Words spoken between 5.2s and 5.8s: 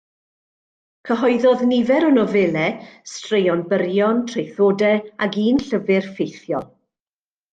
ac un